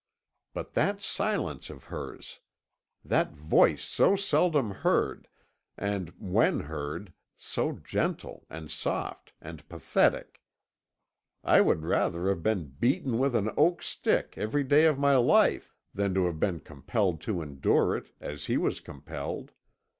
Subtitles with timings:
[0.55, 2.39] But that silence of hers!
[3.05, 5.27] That voice so seldom heard,
[5.77, 10.41] and, when heard, so gentle, and soft, and pathetic!
[11.43, 15.75] I would rather have been beaten with an oak stick every day of my life
[15.93, 19.51] than have been compelled to endure it, as he was compelled.